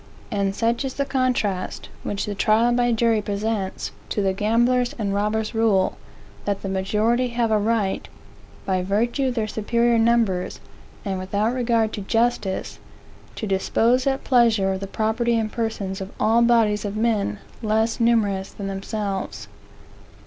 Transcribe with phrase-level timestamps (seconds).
[0.31, 5.13] And such is the contrast, which the trial by jury presents, to that gambler's and
[5.13, 5.95] robber's rule,
[6.45, 8.07] that the majority have a right,
[8.65, 10.59] by virtue of their superior numbers,
[11.05, 12.79] and without regard to justice,
[13.35, 17.99] to dispose at pleasure of the property and persons of all bodies of men less
[17.99, 19.47] numerous than themselves.